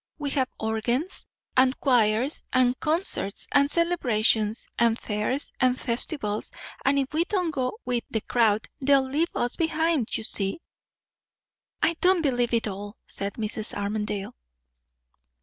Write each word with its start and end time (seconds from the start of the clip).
We 0.17 0.31
have 0.31 0.49
organs, 0.59 1.27
and 1.55 1.79
choirs, 1.79 2.41
and 2.51 2.75
concerts, 2.79 3.45
and 3.51 3.69
celebrations, 3.69 4.67
and 4.79 4.97
fairs, 4.97 5.51
and 5.59 5.79
festivals; 5.79 6.51
and 6.83 6.97
if 6.97 7.13
we 7.13 7.23
don't 7.25 7.51
go 7.51 7.73
with 7.85 8.03
the 8.09 8.21
crowd, 8.21 8.67
they'll 8.79 9.07
leave 9.07 9.29
us 9.35 9.55
behind, 9.57 10.17
you 10.17 10.23
see." 10.23 10.59
"I 11.83 11.97
don't 12.01 12.23
believe 12.23 12.51
in 12.53 12.57
it 12.57 12.67
all!" 12.67 12.97
said 13.05 13.33
Mrs. 13.35 13.75
Armadale. 13.75 14.33